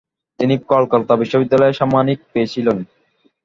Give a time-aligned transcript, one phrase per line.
[0.39, 2.77] তিনি কলকাতা বিশ্ববিদ্যালয়ের সাম্মানিক ফেলো ছিলেন।